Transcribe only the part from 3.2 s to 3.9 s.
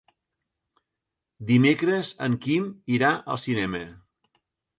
al cinema.